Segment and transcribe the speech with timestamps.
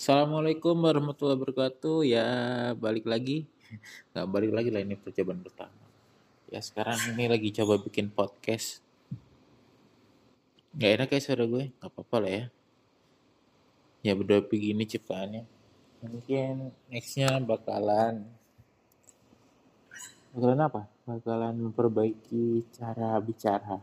[0.00, 2.08] Assalamualaikum warahmatullahi wabarakatuh.
[2.08, 2.24] Ya,
[2.72, 3.44] balik lagi.
[4.16, 5.76] Nggak balik lagi lah ini percobaan pertama.
[6.48, 8.80] Ya, sekarang ini lagi coba bikin podcast.
[10.72, 11.68] Nggak enak ya suara gue?
[11.76, 12.44] Nggak apa-apa lah ya.
[14.00, 15.44] Ya, berdua begini ciptaannya.
[16.00, 18.24] Mungkin nextnya bakalan...
[20.32, 20.88] Bakalan apa?
[21.04, 23.76] Bakalan memperbaiki cara bicara.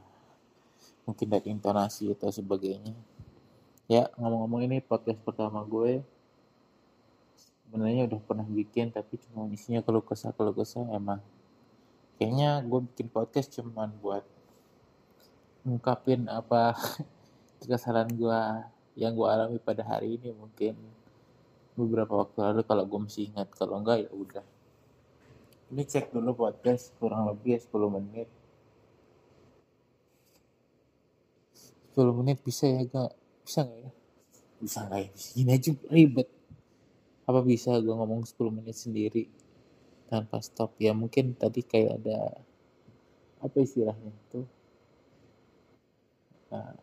[1.05, 3.16] Mungkin dari intonasi atau sebagainya
[3.87, 4.11] ya.
[4.19, 6.03] Ngomong-ngomong ini podcast pertama gue
[7.67, 11.19] sebenarnya udah pernah bikin tapi cuma isinya kalau kesah kalau kesah emang
[12.15, 14.23] kayaknya gue bikin podcast cuman buat
[15.67, 16.79] ngungkapin apa
[17.67, 18.39] kesalahan gue
[18.97, 20.73] yang gue alami pada hari ini mungkin
[21.77, 22.61] beberapa waktu lalu.
[22.65, 24.45] Kalau gue masih ingat kalau enggak ya udah.
[25.69, 28.27] Ini cek dulu podcast kurang lebih 10 menit.
[31.93, 33.11] 10 menit bisa ya gak
[33.47, 33.91] bisa nggak ya?
[34.59, 36.27] Bisa nggak ya gini aja ribet.
[37.23, 39.23] Apa bisa gue ngomong 10 menit sendiri
[40.11, 40.75] tanpa stop?
[40.83, 42.43] Ya mungkin tadi kayak ada
[43.39, 44.43] apa istilahnya itu?
[46.51, 46.75] Uh,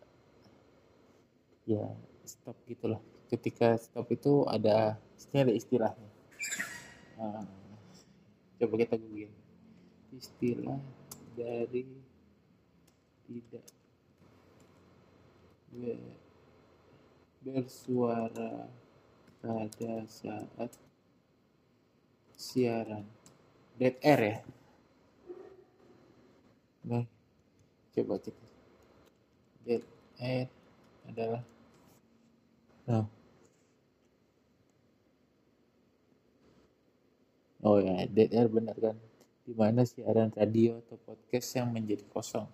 [1.68, 1.84] ya
[2.24, 4.96] stop gitulah ketika stop itu ada
[5.36, 6.08] ada istilahnya.
[7.20, 7.44] Uh,
[8.56, 9.32] coba kita google
[10.16, 10.80] istilah
[11.36, 11.84] dari
[13.28, 13.64] tidak
[17.44, 18.64] bersuara
[19.44, 20.72] pada saat
[22.32, 23.04] siaran.
[23.76, 24.38] Dead air ya?
[26.88, 27.04] Nah
[27.92, 28.36] coba cek.
[29.68, 29.84] Dead
[30.16, 30.48] air
[31.04, 31.44] adalah
[32.88, 33.06] nah.
[37.64, 38.96] Oh ya dead air benar kan?
[39.44, 42.48] Di mana siaran radio atau podcast yang menjadi kosong?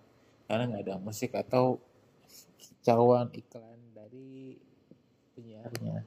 [0.51, 1.79] Karena nggak ada musik atau
[2.83, 4.59] cawan iklan dari
[5.41, 6.05] penyiarnya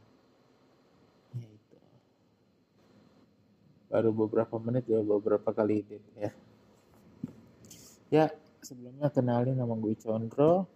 [1.34, 1.78] ya itu.
[3.90, 6.30] Baru beberapa menit ya beberapa kali edit ya.
[8.14, 8.24] Ya
[8.62, 10.70] sebelumnya kenalin nama gue Condro.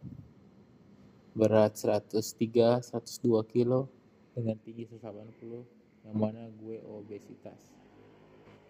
[1.38, 3.86] Berat 103 102 kilo.
[4.34, 7.58] Dengan tinggi 180 yang mana gue obesitas.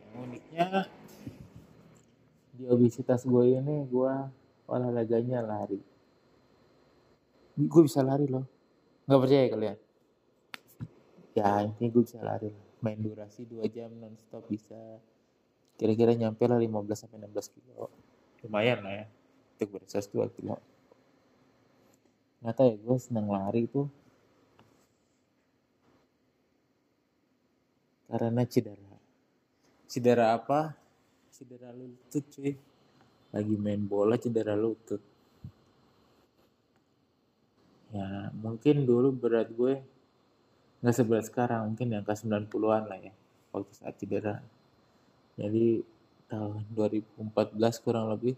[0.04, 0.66] Yang uniknya
[2.56, 4.12] di obesitas gue ini gue
[4.68, 5.80] olahraganya lari.
[7.56, 8.57] Gue bisa lari loh
[9.08, 9.76] nggak percaya kalian
[11.32, 11.64] ya?
[11.64, 12.52] Intinya gue bisa lari
[12.84, 14.76] main durasi 2 jam nonstop bisa.
[15.80, 17.88] Kira-kira nyampe lah 15 sampai 16 kilo.
[18.44, 19.06] Lumayan lah ya.
[19.56, 20.60] Untuk beresas 2 kilo.
[22.44, 23.88] Nggak tahu ya gue senang lari itu
[28.12, 28.96] karena cedera.
[29.88, 30.76] Cedera apa?
[31.32, 32.52] Cedera lutut cuy.
[33.32, 35.00] Lagi main bola cedera lutut
[37.88, 39.80] ya mungkin dulu berat gue
[40.78, 43.12] nggak seberat sekarang mungkin yang ke 90-an lah ya
[43.50, 44.38] waktu saat cedera.
[45.38, 45.82] Jadi
[46.28, 48.36] tahun 2014 kurang lebih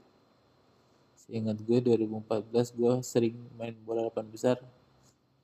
[1.19, 4.57] seingat gue 2014 gue sering main bola lapan besar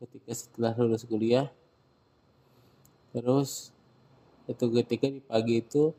[0.01, 1.51] ketika setelah lulus kuliah.
[3.13, 3.73] Terus
[4.47, 5.91] itu ketika di pagi itu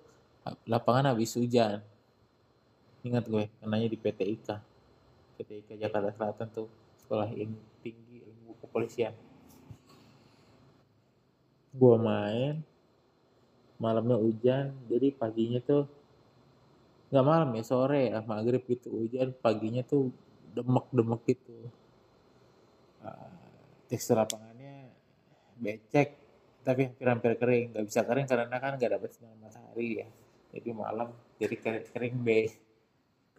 [0.64, 1.84] lapangan habis hujan.
[3.04, 4.58] Ingat gue kenanya di PT IKA
[5.38, 6.68] PT IKA Jakarta Selatan tuh
[7.06, 7.62] sekolah ilmu
[8.78, 9.18] kepolisian.
[11.74, 12.62] Gue main
[13.82, 15.86] malamnya hujan jadi paginya tuh
[17.10, 20.14] nggak malam ya sore ya maghrib gitu hujan paginya tuh
[20.54, 21.58] demek demek gitu.
[23.02, 23.34] Uh,
[23.90, 24.94] tekstur lapangannya
[25.58, 26.18] becek
[26.62, 30.08] tapi hampir-hampir kering nggak bisa kering karena kan nggak dapat sinar matahari ya.
[30.54, 31.10] Jadi malam
[31.42, 32.46] jadi kering, kering by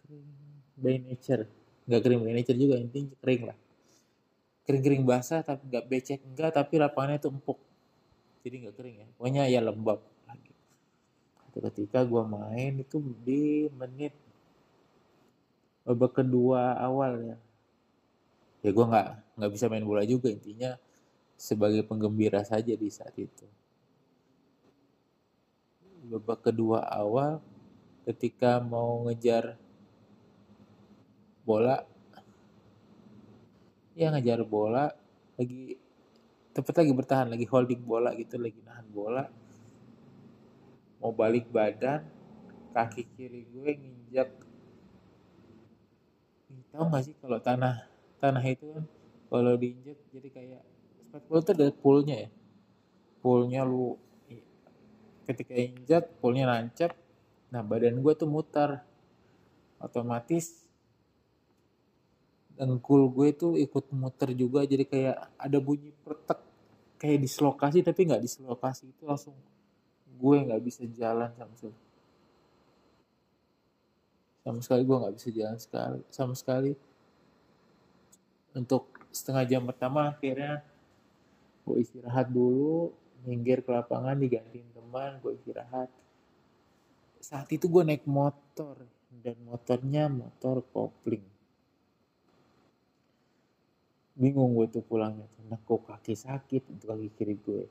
[0.03, 0.27] kering
[0.75, 1.43] by nature.
[1.87, 3.57] Nggak kering manajer juga intinya kering lah
[4.69, 7.57] kering-kering basah tapi nggak becek enggak tapi lapangannya itu empuk.
[8.45, 9.07] Jadi nggak kering ya.
[9.17, 9.97] Pokoknya ya lembab
[10.29, 10.53] lagi.
[11.57, 14.13] Ketika gue main itu di menit
[15.81, 17.37] babak kedua awal ya.
[18.61, 19.09] Ya gue nggak
[19.41, 20.77] nggak bisa main bola juga intinya.
[21.33, 23.49] Sebagai penggembira saja di saat itu.
[26.13, 27.41] Babak kedua awal
[28.05, 29.57] ketika mau ngejar
[31.41, 31.89] bola
[33.99, 34.95] ya ngejar bola
[35.35, 35.75] lagi
[36.55, 39.27] tepat lagi bertahan lagi holding bola gitu lagi nahan bola.
[41.03, 42.07] Mau balik badan
[42.71, 44.29] kaki kiri gue nginjak
[46.69, 47.81] tahu nggak sih kalau tanah
[48.21, 48.85] tanah itu kan
[49.27, 50.61] kalau diinjak jadi kayak
[50.95, 52.29] sepak bola tuh ada poolnya ya?
[53.19, 53.99] Poolnya lu
[55.27, 56.95] ketika injak poolnya nancap
[57.51, 58.85] nah badan gue tuh mutar
[59.81, 60.68] otomatis
[62.59, 66.43] dengkul gue tuh ikut muter juga jadi kayak ada bunyi pertek
[66.99, 69.31] kayak dislokasi tapi nggak dislokasi itu langsung
[70.19, 71.79] gue nggak bisa jalan sama sekali.
[74.43, 76.71] Sama sekali gue nggak bisa jalan sekali sama sekali.
[78.51, 80.59] Untuk setengah jam pertama akhirnya
[81.63, 82.91] gue istirahat dulu
[83.23, 85.87] minggir ke lapangan digantiin teman gue istirahat.
[87.23, 88.83] Saat itu gue naik motor
[89.23, 91.38] dan motornya motor kopling
[94.19, 95.23] bingung gue tuh pulangnya
[95.63, 97.63] kok kaki sakit untuk kaki kiri gue.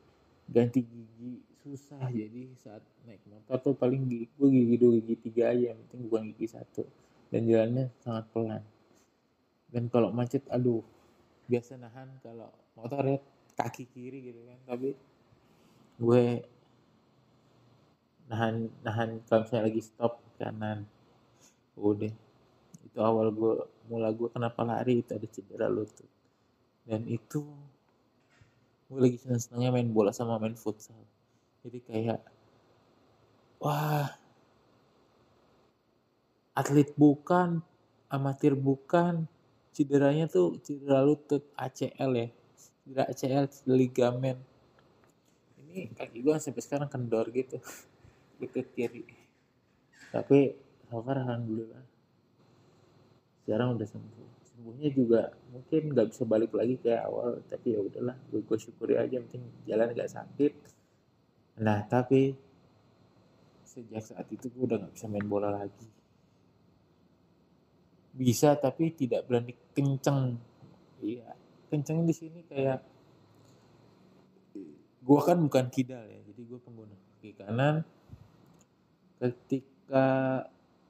[0.49, 5.53] Ganti gigi susah jadi saat naik motor tuh paling gigi gue gigi dua gigi tiga
[5.53, 6.83] aja yang penting bukan gigi satu.
[7.29, 8.65] Dan jalannya sangat pelan.
[9.69, 10.81] Dan kalau macet aduh
[11.47, 13.19] biasa nahan kalau motor ya
[13.61, 14.59] kaki kiri gitu kan.
[14.65, 14.91] Tapi
[16.01, 16.25] gue
[18.33, 20.89] nahan nahan kalau misalnya lagi stop kanan.
[21.77, 22.11] Udah.
[22.89, 23.55] Itu awal gue
[23.93, 26.09] mulai gue kenapa lari itu ada cedera lutut
[26.89, 27.45] dan itu
[28.89, 30.97] gue lagi seneng-senengnya main bola sama main futsal.
[31.61, 32.25] Jadi kayak
[33.61, 34.09] wah
[36.57, 37.61] atlet bukan
[38.09, 39.29] amatir bukan
[39.77, 42.29] cederanya tuh cedera lutut ACL ya.
[42.57, 44.41] Cedera ACL ligamen
[45.69, 47.61] ini kaki gue sampai sekarang kendor gitu
[48.57, 49.05] ke kiri.
[50.09, 50.57] Tapi
[50.89, 51.85] so alhamdulillah
[53.45, 58.19] sekarang udah sembuh sembuhnya juga mungkin nggak bisa balik lagi kayak awal tapi ya udahlah
[58.27, 60.53] gue, gue syukuri aja penting jalan nggak sakit.
[61.63, 62.35] Nah tapi
[63.63, 65.87] sejak saat itu gue udah nggak bisa main bola lagi.
[68.19, 70.35] Bisa tapi tidak berani kenceng.
[71.07, 71.39] Iya
[71.71, 72.83] kenceng di sini kayak
[74.99, 77.87] gue kan bukan kidal ya jadi gue pengguna kaki kanan.
[79.23, 80.07] Ketika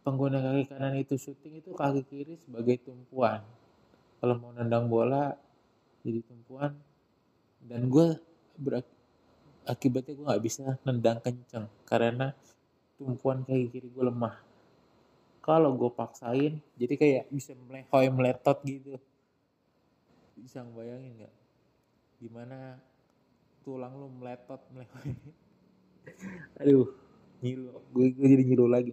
[0.00, 3.44] pengguna kaki kanan itu syuting itu kaki kiri sebagai tumpuan
[4.18, 5.34] kalau mau nendang bola
[6.02, 6.74] jadi tumpuan.
[7.58, 8.16] Dan gue
[9.68, 12.32] akibatnya gue nggak bisa nendang kenceng karena
[12.96, 14.38] tumpuan kaki kiri gue lemah.
[15.42, 18.96] Kalau gue paksain jadi kayak bisa melehoy meletot gitu.
[20.38, 21.34] Bisa ngebayangin nggak?
[22.18, 22.58] Gimana
[23.62, 25.14] tulang lu meletot melehoy.
[26.60, 26.88] Aduh
[27.38, 28.92] nyilu gue, gue jadi nyilu lagi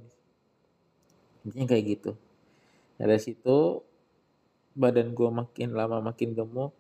[1.45, 2.11] intinya kayak gitu.
[2.97, 3.85] Dari situ
[4.75, 6.75] badan gue makin lama makin gemuk.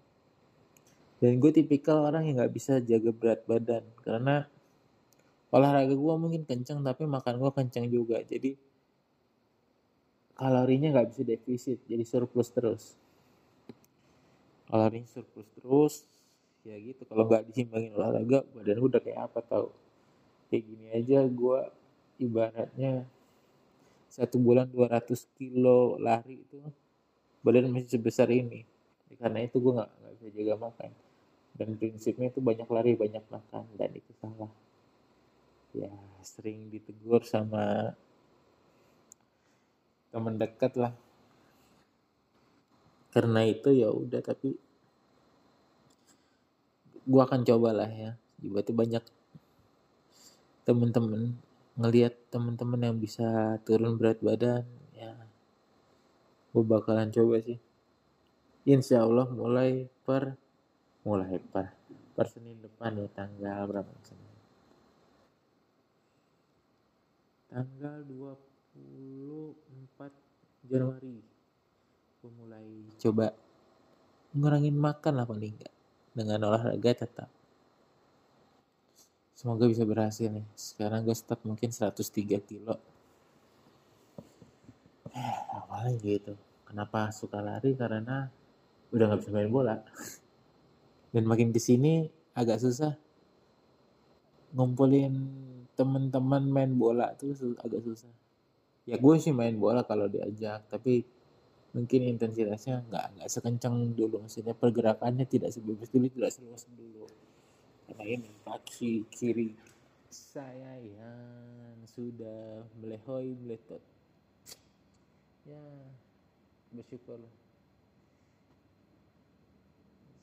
[1.23, 3.81] Dan gue tipikal orang yang nggak bisa jaga berat badan.
[4.03, 4.43] Karena
[5.49, 8.19] olahraga gue mungkin kenceng tapi makan gue kenceng juga.
[8.21, 8.59] Jadi
[10.35, 12.83] kalorinya nggak bisa defisit jadi surplus terus.
[14.67, 15.95] Kalorinya surplus terus
[16.67, 17.07] ya gitu.
[17.07, 19.71] Kalau nggak disimbangin olahraga badan gue udah kayak apa tau.
[20.51, 21.59] Kayak gini aja gue
[22.19, 23.07] ibaratnya
[24.11, 26.59] satu bulan 200 kilo lari itu
[27.45, 28.65] badan masih sebesar ini.
[29.21, 30.89] Karena itu gue nggak bisa jaga makan.
[31.55, 34.49] Dan prinsipnya itu banyak lari banyak makan dan itu salah.
[35.77, 35.93] Ya
[36.25, 37.93] sering ditegur sama
[40.09, 40.91] teman dekat lah.
[43.13, 44.57] Karena itu ya udah tapi
[47.05, 48.17] gue akan coba lah ya.
[48.41, 49.05] Berarti banyak
[50.65, 51.37] temen-temen
[51.77, 54.65] ngelihat temen-temen yang bisa turun berat badan
[56.55, 57.59] gue bakalan coba sih.
[58.63, 60.39] Insya Allah mulai per
[61.03, 61.67] mulai per
[62.15, 63.91] per Senin depan ya tanggal berapa?
[64.07, 64.25] Senin
[67.55, 70.11] tanggal 24
[70.67, 71.23] Januari.
[72.19, 72.67] Gue mulai
[72.99, 73.31] coba
[74.35, 75.71] ngurangin makan lah paling enggak
[76.11, 77.31] dengan olahraga tetap.
[79.35, 80.47] Semoga bisa berhasil nih.
[80.55, 82.75] Sekarang gue start mungkin 103 kilo.
[85.15, 87.77] Eh awalnya gitu kenapa suka lari?
[87.77, 88.27] Karena
[88.91, 89.79] udah nggak bisa main bola.
[91.13, 92.99] Dan makin ke sini agak susah
[94.55, 95.13] ngumpulin
[95.75, 98.11] temen-temen main bola tuh agak susah.
[98.87, 101.03] Ya gue sih main bola kalau diajak tapi
[101.75, 104.23] mungkin intensitasnya nggak nggak sekencang dulu.
[104.23, 107.03] Maksudnya pergerakannya tidak sebebas dulu tidak seluas dulu.
[107.85, 109.51] Karena ini kaki kiri.
[110.07, 113.83] Saya yang sudah melehoi meletot.
[115.43, 115.59] Ya
[116.75, 117.19] bersyukur.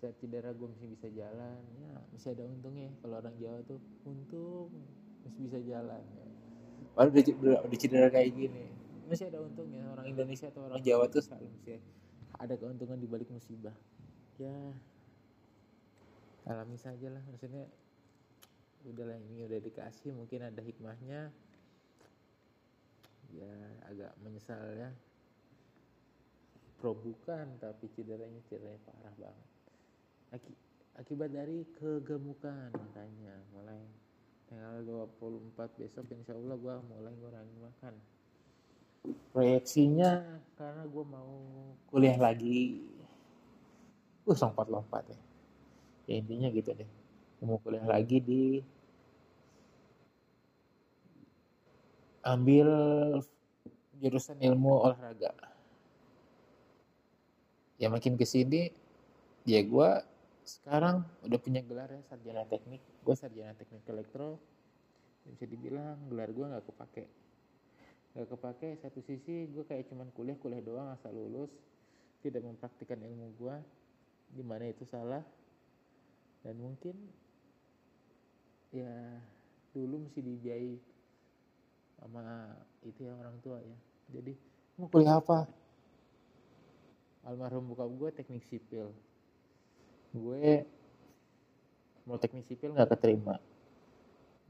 [0.03, 1.63] Saat cedera gue masih bisa jalan.
[1.79, 2.91] Ya masih ada untungnya.
[3.01, 4.71] Kalau orang Jawa tuh untung
[5.23, 6.03] masih bisa jalan.
[6.03, 6.27] Ya.
[6.93, 8.67] Padahal udah, udah cedera kayak gini.
[9.07, 9.87] Masih ada untungnya.
[9.95, 11.79] Orang Indonesia atau orang Jawa tuh selalu masih
[12.35, 13.75] ada keuntungan di balik musibah.
[14.41, 14.57] Ya
[16.43, 17.71] alami saja lah maksudnya
[18.83, 20.11] udahlah ini udah dikasih.
[20.11, 21.31] Mungkin ada hikmahnya.
[23.33, 23.55] Ya
[23.87, 24.91] agak menyesal ya
[26.83, 29.49] pro bukan tapi cederanya cederanya parah banget.
[30.35, 30.53] Aki,
[30.99, 33.79] akibat dari kegemukan makanya mulai
[34.51, 37.95] tanggal 24 besok insya Allah gue mulai ngurangi makan.
[39.31, 41.31] Proyeksinya karena gue mau
[41.87, 42.83] kuliah lagi.
[44.27, 45.21] Uh lompat-lompat ya.
[46.11, 46.91] Ya intinya gitu deh.
[47.47, 48.43] Mau kuliah lagi di
[52.27, 52.67] ambil
[54.03, 55.52] jurusan ilmu olahraga
[57.83, 58.71] ya makin ke sini
[59.43, 59.91] ya gue
[60.47, 62.79] sekarang udah punya gelar ya sarjana teknik.
[63.03, 64.39] Gue sarjana teknik elektro
[65.27, 67.05] bisa dibilang gelar gue nggak kepake.
[68.15, 71.51] Nggak kepake satu sisi gue kayak cuman kuliah kuliah doang asal lulus
[72.23, 73.57] tidak mempraktikkan ilmu gue
[74.35, 75.23] di mana itu salah.
[76.43, 76.95] Dan mungkin
[78.71, 79.19] ya
[79.75, 80.75] dulu mesti dibiayai
[81.99, 82.51] sama
[82.87, 83.79] itu ya orang tua ya.
[84.11, 84.35] Jadi
[84.79, 85.62] mau kuliah apa
[87.23, 88.91] almarhum buka gue teknik sipil.
[90.13, 90.67] Gue
[92.05, 93.39] mau teknik sipil nggak keterima.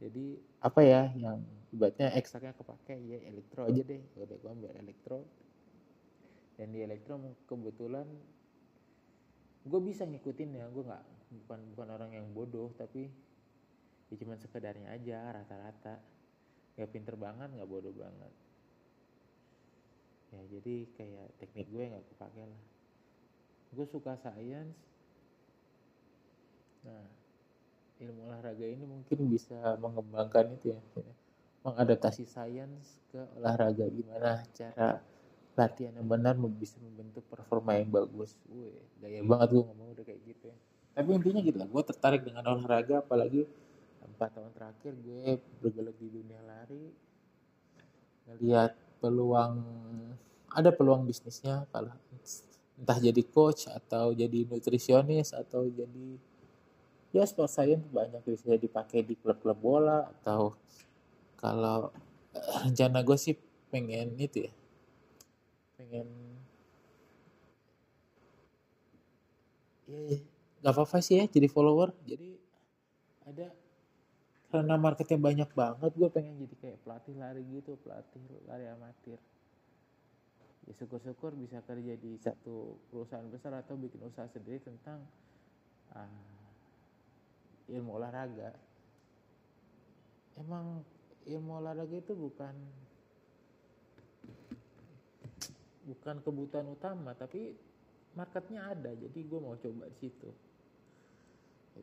[0.01, 1.39] Jadi apa ya yang
[1.71, 4.03] ibaratnya eksaknya kepake ya elektro aja deh.
[4.17, 5.21] Ya udah gue ambil elektro.
[6.57, 8.09] Dan di elektro kebetulan
[9.63, 10.67] gue bisa ngikutin ya.
[10.73, 11.05] Gue nggak
[11.45, 13.09] bukan bukan orang yang bodoh tapi
[14.13, 16.01] ya cuman sekedarnya aja rata-rata.
[16.81, 18.42] Ya pinter banget nggak bodoh banget
[20.33, 22.63] ya jadi kayak teknik gue nggak kepake lah.
[23.73, 24.77] Gue suka science.
[26.83, 27.05] Nah
[28.03, 31.15] ilmu olahraga ini mungkin bisa mengembangkan itu ya, ya.
[31.63, 33.87] Mengadaptasi sains ke olahraga.
[33.87, 34.99] Gimana cara
[35.55, 38.35] latihan yang benar bisa membentuk performa yang bagus.
[38.51, 40.57] Wih, gaya banget gue ngomong udah kayak gitu ya.
[40.93, 43.47] Tapi intinya gitu lah, gue tertarik dengan olahraga apalagi
[44.03, 46.85] empat tahun terakhir gue bergelut di dunia lari.
[48.27, 48.73] Ngelihat
[49.03, 49.59] peluang
[50.55, 51.91] ada peluang bisnisnya kalau
[52.79, 56.19] entah jadi coach atau jadi nutrisionis atau jadi
[57.13, 60.55] ya sport science banyak bisa dipakai di klub-klub bola atau
[61.37, 61.91] kalau
[62.33, 63.35] eh, rencana gue sih
[63.69, 64.53] pengen itu ya
[65.77, 66.09] pengen
[69.91, 70.19] ya, ya
[70.63, 72.39] nggak apa-apa sih ya jadi follower jadi
[73.27, 73.51] ada
[74.53, 79.17] karena marketnya banyak banget gue pengen jadi kayak pelatih lari gitu pelatih lari amatir.
[80.69, 85.01] Ya syukur-syukur bisa kerja di satu perusahaan besar atau bikin usaha sendiri tentang
[85.97, 88.53] uh, ilmu olahraga.
[90.37, 90.85] Emang
[91.25, 92.53] ilmu olahraga itu bukan
[95.83, 97.57] bukan kebutuhan utama tapi
[98.13, 100.29] marketnya ada jadi gue mau coba di situ.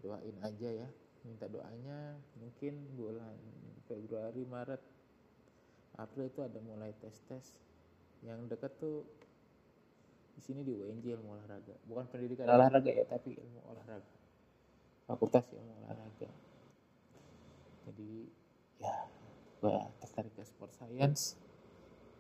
[0.06, 0.90] Doain aja ya
[1.28, 3.36] minta doanya mungkin bulan
[3.90, 4.82] Februari Maret
[6.00, 7.52] April itu ada mulai tes tes
[8.24, 9.04] yang dekat tuh
[10.40, 11.76] di sini di UNJ ilmu olahraga.
[11.84, 13.04] Bukan pendidikan olahraga ya?
[13.04, 14.16] tapi ilmu olahraga.
[15.04, 16.30] Fakultas ilmu olahraga.
[17.90, 18.12] Jadi
[18.80, 18.96] ya
[19.60, 21.36] gue tertarik ke sport science.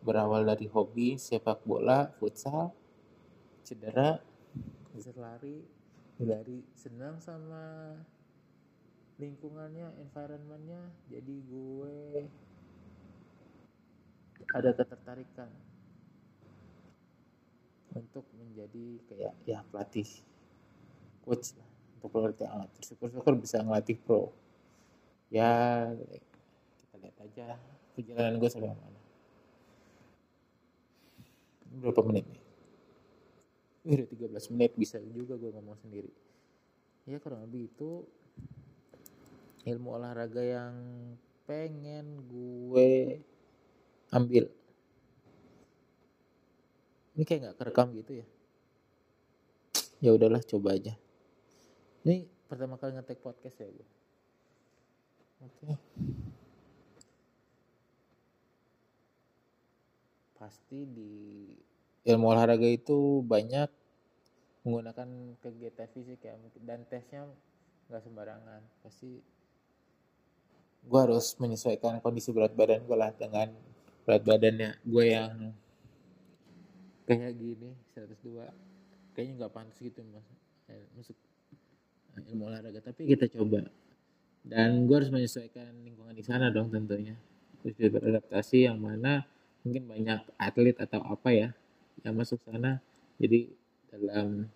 [0.03, 2.71] Berawal dari hobi sepak bola futsal
[3.63, 4.19] cedera
[5.19, 5.63] lari
[6.19, 7.95] dari senang sama
[9.19, 11.95] lingkungannya environmentnya jadi gue
[14.55, 15.49] ada ketertarikan
[17.93, 20.07] untuk menjadi kayak ya pelatih
[21.25, 24.31] coach lah untuk pelatih amatir syukur-syukur bisa ngelatih pro.
[25.27, 25.83] Ya
[26.79, 27.45] kita lihat aja
[27.93, 28.99] perjalanan gue sampai mana.
[31.83, 32.41] Berapa menit nih?
[33.83, 34.07] Udah
[34.39, 36.09] 13 menit bisa juga gue ngomong sendiri.
[37.03, 38.07] Ya kurang lebih itu
[39.67, 40.75] ilmu olahraga yang
[41.49, 43.19] pengen gue
[44.13, 44.45] ambil.
[47.17, 48.27] Ini kayak nggak kerekam gitu ya?
[49.99, 50.95] Ya udahlah coba aja.
[52.07, 53.87] Ini pertama kali ngetek podcast ya gue?
[55.43, 55.67] Oke.
[60.39, 61.11] Pasti di
[62.07, 63.67] ilmu olahraga itu banyak
[64.63, 67.27] menggunakan kegiatan fisik ya dan tesnya
[67.91, 68.61] nggak sembarangan.
[68.79, 69.19] Pasti
[70.85, 73.51] gue harus menyesuaikan kondisi berat badan gue lah dengan
[74.07, 74.71] berat badannya.
[74.85, 75.53] Gue yang
[77.09, 78.45] kayak gini 102
[79.17, 80.25] kayaknya nggak pantas gitu mas.
[80.95, 81.17] Masuk
[82.17, 82.79] eh, ilmu olahraga.
[82.79, 83.67] Tapi kita coba.
[84.45, 87.17] Dan gue harus menyesuaikan lingkungan di sana dong tentunya.
[87.59, 89.27] Terus beradaptasi yang mana
[89.67, 91.49] mungkin banyak atlet atau apa ya
[92.07, 92.79] yang masuk sana.
[93.19, 93.51] Jadi
[93.91, 94.47] dalam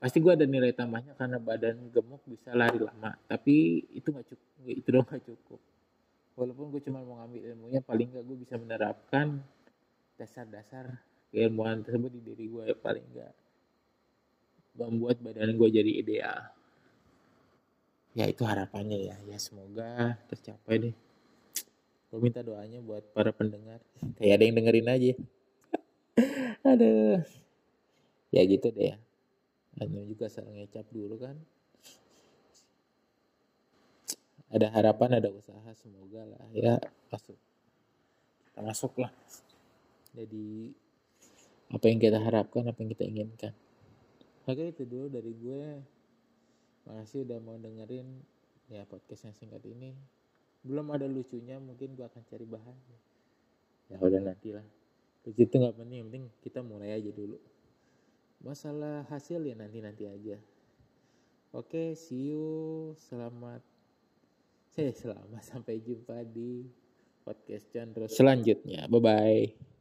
[0.00, 3.12] pasti gue ada nilai tambahnya karena badan gemuk bisa lari lama.
[3.28, 5.60] Tapi itu nggak cukup itu dong nggak cukup.
[6.40, 9.44] Walaupun gue cuma mau ngambil ilmunya paling nggak gue bisa menerapkan
[10.16, 13.34] dasar-dasar keilmuan tersebut di diri gue ya paling nggak.
[14.80, 16.40] Membuat badan gue jadi ideal.
[18.16, 19.16] Ya itu harapannya ya.
[19.28, 20.96] Ya semoga tercapai deh.
[22.08, 23.84] Gue minta doanya buat para pendengar.
[24.16, 25.12] Kayak ada yang dengerin aja.
[26.72, 27.20] Aduh.
[28.32, 29.09] Ya gitu deh ya
[29.80, 31.36] Anu juga salah ngecap dulu kan.
[34.50, 36.76] Ada harapan ada usaha semoga lah ya
[37.08, 37.38] masuk.
[38.44, 39.12] Kita masuk lah.
[40.12, 40.74] Jadi
[41.70, 43.52] apa yang kita harapkan apa yang kita inginkan.
[44.44, 45.64] Oke itu dulu dari gue.
[46.84, 48.08] Makasih udah mau dengerin
[48.68, 49.94] ya podcast yang singkat ini.
[50.60, 52.76] Belum ada lucunya mungkin gua akan cari bahan.
[53.88, 54.66] Ya udah nanti lah
[55.24, 57.36] lucu itu nggak penting yang penting kita mulai aja dulu
[58.40, 60.36] masalah hasil ya nanti nanti aja.
[61.52, 62.92] Oke see you.
[62.96, 63.60] Selamat.
[64.70, 65.42] Saya selamat.
[65.50, 66.64] Sampai jumpa di
[67.24, 68.88] podcast Chandra selanjutnya.
[68.88, 69.79] Bye bye